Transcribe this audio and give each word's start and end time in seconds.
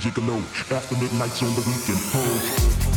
gigolo. 0.00 0.38
After 0.70 0.96
midnight's 0.96 1.42
on 1.42 1.54
the 1.54 1.60
weekend. 1.60 2.89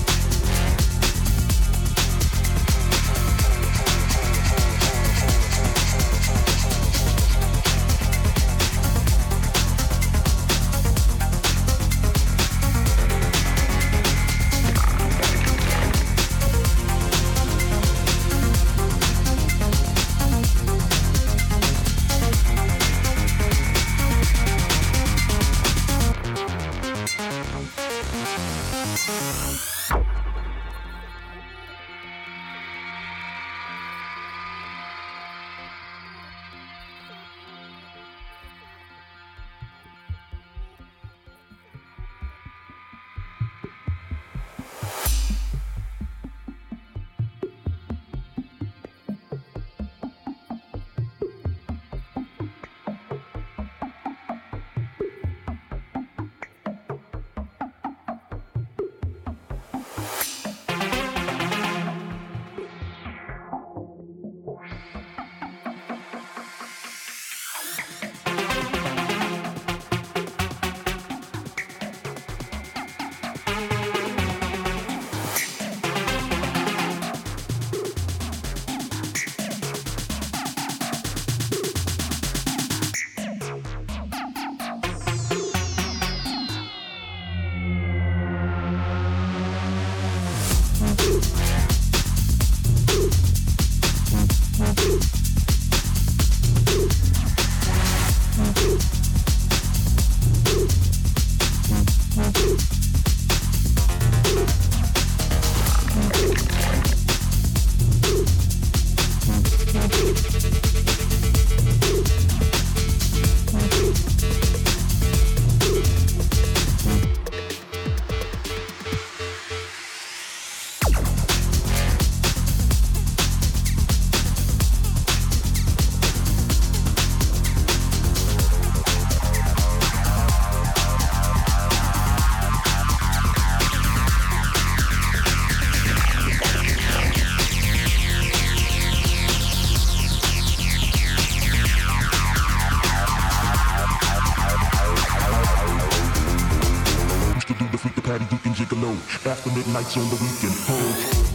Oh. 148.54 148.96
After 149.26 149.50
midnight's 149.50 149.98
on 149.98 150.08
the 150.10 150.16
weekend. 150.16 150.54
Oh. 150.70 151.33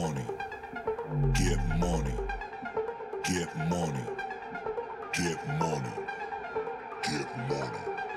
money, 0.00 0.24
get 1.32 1.58
money, 1.78 2.14
get 3.24 3.48
money, 3.68 4.06
get 5.12 5.38
money, 5.58 5.94
get 7.02 7.26
money. 7.48 8.07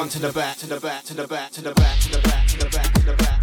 Back, 0.00 0.10
to 0.12 0.18
the 0.18 0.32
back, 0.32 0.56
to 0.56 0.66
the 0.66 0.80
back, 0.80 1.04
to 1.04 1.14
the 1.14 1.26
back, 1.26 1.50
to 1.50 1.60
the 1.60 1.74
back, 1.74 1.98
to 2.00 2.08
the 2.08 2.20
back, 2.20 2.46
to 2.48 2.56
the 2.56 2.64
back, 2.70 2.92
to 2.94 3.00
the 3.00 3.12
back, 3.16 3.39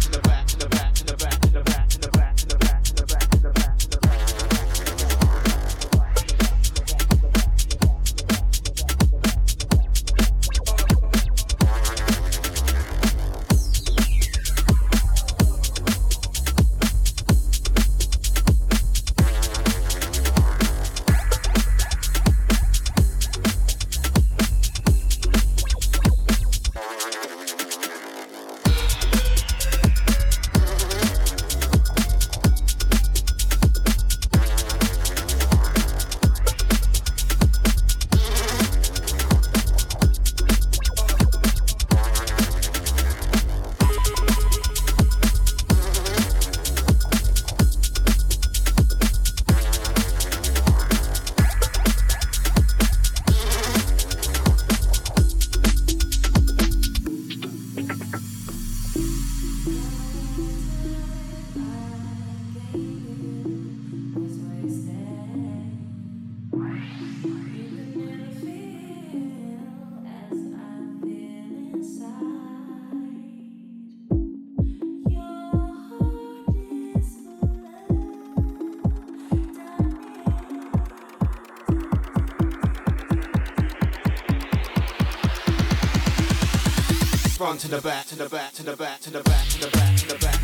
to 87.68 87.76
the 87.76 87.82
back 87.82 88.06
to 88.06 88.16
the 88.16 88.28
back 88.30 88.52
to 88.52 88.62
the 88.62 88.76
back 88.76 88.98
to 89.00 89.10
the 89.10 89.22
back 89.24 89.46
to 89.48 89.58
the 89.58 89.68
back 89.68 89.96
to 89.98 90.06
the 90.06 90.18
back 90.18 90.37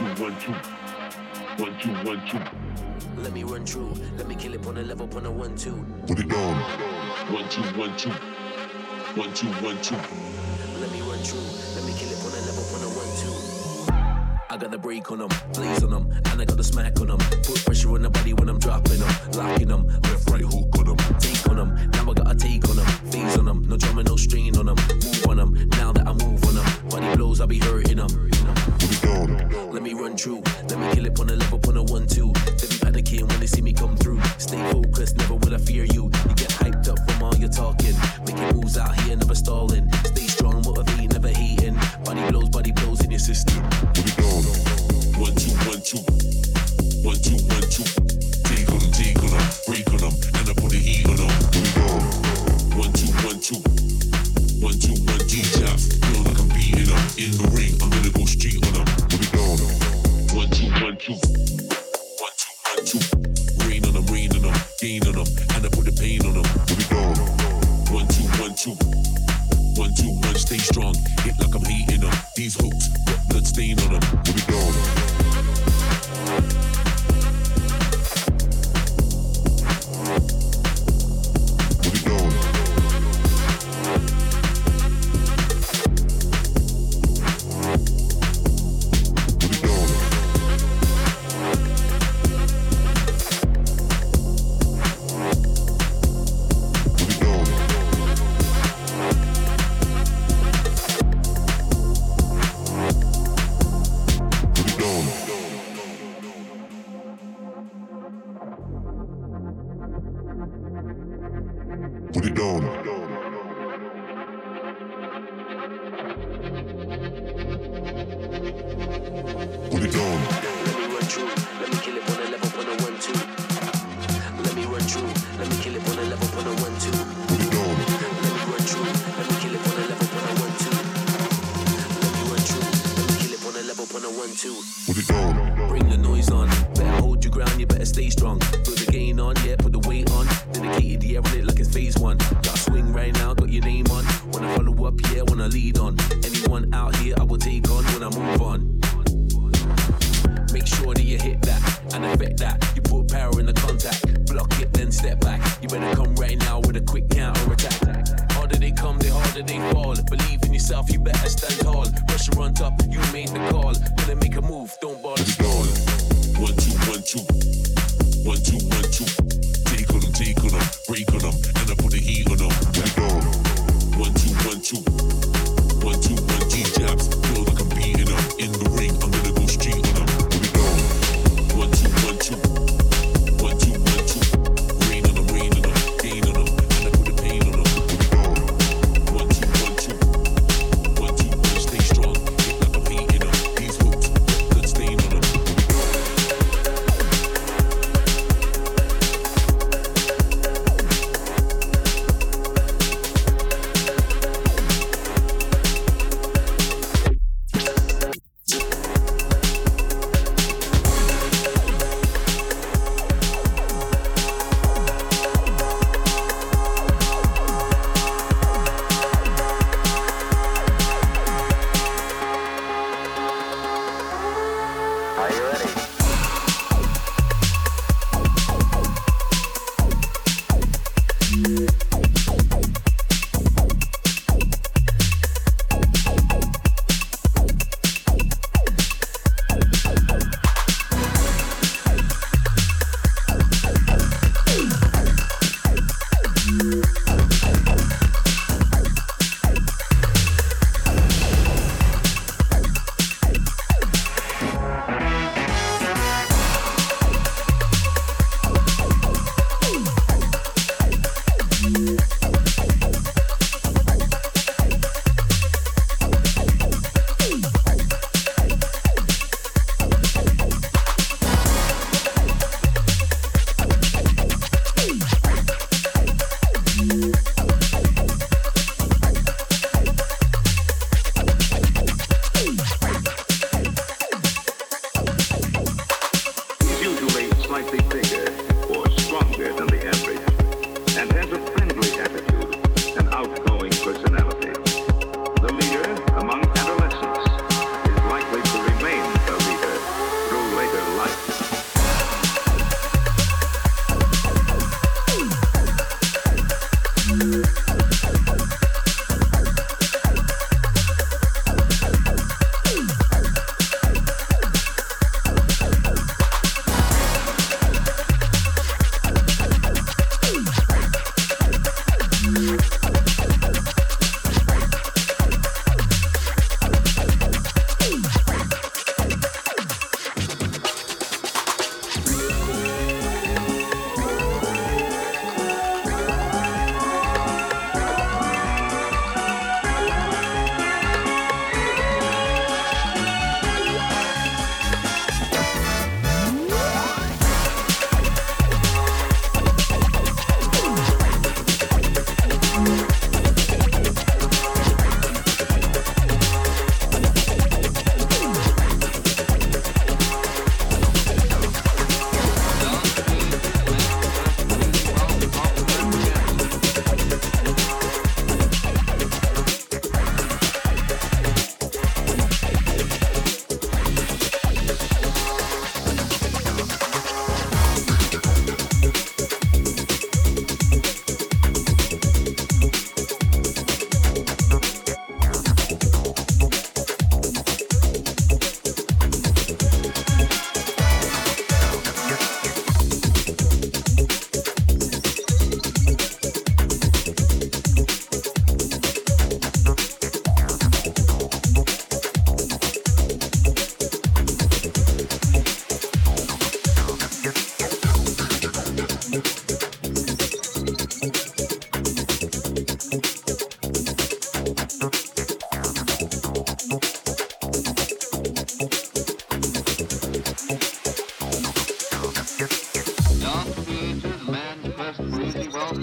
two, 0.00 0.22
one, 0.22 0.40
two. 0.40 0.52
One, 1.62 1.78
two, 1.78 1.90
one, 2.08 2.26
two. 2.26 2.40
Let 3.22 3.32
me 3.34 3.44
run 3.44 3.66
through. 3.66 3.92
Let 4.16 4.28
me 4.28 4.34
kill 4.34 4.54
it 4.54 4.66
on 4.66 4.78
a 4.78 4.82
level, 4.82 5.08
on 5.14 5.26
a 5.26 5.30
one, 5.30 5.56
two. 5.56 5.84
Put 6.06 6.20
it 6.20 6.28
down. 6.28 6.56
One, 7.32 7.48
two, 7.50 7.62
one, 7.78 7.94
two. 7.98 8.10
One, 9.20 9.34
two, 9.34 9.48
one, 9.62 9.80
two. 9.82 9.96
Let 10.80 10.90
me 10.92 11.02
run 11.02 11.18
through 11.18 11.69
the 14.70 14.78
break 14.78 15.10
on 15.10 15.18
them, 15.18 15.28
blaze 15.52 15.82
on 15.82 15.90
them, 15.90 16.12
and 16.30 16.40
I 16.40 16.44
got 16.44 16.56
the 16.56 16.64
smack 16.64 17.00
on 17.00 17.08
them. 17.08 17.18
Put 17.18 17.64
pressure 17.64 17.90
on 17.90 18.02
the 18.02 18.10
body 18.10 18.32
when 18.34 18.48
I'm 18.48 18.58
dropping 18.58 18.98
them, 18.98 19.14
locking 19.32 19.68
them, 19.68 19.86
left, 19.86 20.30
right 20.30 20.42
hook 20.42 20.78
on 20.78 20.84
them, 20.86 20.96
take 21.18 21.48
on 21.48 21.56
them. 21.56 21.90
Now 21.90 22.10
I 22.10 22.14
got 22.14 22.30
a 22.30 22.34
take 22.34 22.68
on 22.68 22.76
them, 22.76 22.86
phase 23.10 23.36
on 23.36 23.46
them, 23.46 23.64
no 23.68 23.76
drama, 23.76 24.04
no 24.04 24.16
strain 24.16 24.56
on 24.56 24.66
them, 24.66 24.76
move 24.76 25.26
on 25.26 25.36
them. 25.38 25.68
Now 25.70 25.92
that 25.92 26.06
I 26.06 26.12
move 26.12 26.44
on 26.44 26.54
them, 26.54 26.88
body 26.88 27.16
blows, 27.16 27.40
I 27.40 27.46
be 27.46 27.58
hurting 27.58 27.96
them. 27.96 28.08
Put 28.78 28.92
it 28.92 29.02
down. 29.02 29.72
Let 29.72 29.82
me 29.82 29.94
run 29.94 30.16
through, 30.16 30.42
let 30.68 30.78
me 30.78 30.94
kill 30.94 31.06
it 31.06 31.18
on 31.18 31.30
a 31.30 31.36
level, 31.36 31.60
on 31.68 31.76
a 31.76 31.82
one, 31.82 32.06
two. 32.06 32.32
They 32.32 32.66
be 32.68 32.78
panicking 32.78 33.28
when 33.28 33.40
they 33.40 33.46
see 33.46 33.62
me 33.62 33.72
come 33.72 33.96
through. 33.96 34.20
Stay 34.38 34.60
focused, 34.70 35.16
never 35.16 35.34
will 35.34 35.54
I 35.54 35.58
fear 35.58 35.84
you. 35.84 36.04
You 36.04 36.34
get 36.36 36.50
hyped 36.60 36.88
up 36.88 36.98
from 37.10 37.22
all 37.22 37.36
your 37.36 37.50
talking, 37.50 37.96
making 38.26 38.56
moves 38.56 38.78
out 38.78 38.94
here, 39.00 39.16
never 39.16 39.34
stalling. 39.34 39.90
Stay 40.04 40.26
strong, 40.26 40.62
motivate, 40.62 41.12
never 41.12 41.28
hating. 41.28 41.59
Body 42.04 42.30
blows, 42.30 42.48
body 42.48 42.72
blows 42.72 43.04
in 43.04 43.10
your 43.10 43.20
system. 43.20 43.62
Put 43.94 44.06
it 44.06 44.16
down. 44.16 44.42
One, 45.20 45.34
two, 45.34 45.52
one, 45.68 45.80
two. 45.82 46.02
One, 47.02 47.16
two, 47.16 47.36
one, 47.50 47.66
two. 47.70 47.84
Take 48.44 48.68
on 48.70 48.78
them, 48.78 48.92
take 48.92 49.18
on 49.22 49.30
them, 49.30 49.46
break 49.66 49.86
on 49.90 49.98
them, 49.98 50.14
and 50.38 50.48
I 50.48 50.54
put 50.54 50.70
the 50.70 50.78
heat 50.78 51.06
on 51.08 51.16
them. 51.16 51.30
Put 51.50 51.66
it 51.66 51.74
down. 51.74 52.00
One, 52.78 52.92
two, 52.92 53.12
one, 53.26 53.40
two. 53.40 53.60
One, 54.60 54.78
two, 54.78 54.96
one, 55.08 55.24
two. 55.28 55.42
Feel 55.42 56.22
like 56.24 56.38
I'm 56.38 56.48
beating 56.48 56.86
them. 56.86 57.02
In 57.18 57.30
the 57.36 57.48
ring, 57.54 57.74
I'm 57.82 57.90
gonna 57.90 58.10
go 58.10 58.24
straight 58.24 58.64
on 58.66 58.72
them. 58.72 58.86
Put 59.08 59.20
it 59.20 59.32
down. 59.32 59.58
One, 60.36 60.50
two, 60.50 60.70
one, 60.84 60.96
two. 60.96 61.69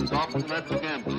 Stop 0.08 0.34
and 0.36 0.50
let's. 0.50 1.17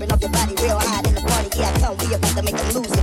jumping 0.00 0.12
off 0.12 0.22
your 0.22 0.30
body 0.30 0.54
real 0.62 0.78
high 0.78 1.08
in 1.08 1.14
the 1.14 1.20
party. 1.20 1.58
Yeah, 1.58 1.78
come, 1.78 1.96
we 1.98 2.14
about 2.14 2.36
to 2.36 2.42
make 2.42 2.56
them 2.56 2.74
lose 2.74 2.90
it. 2.90 2.99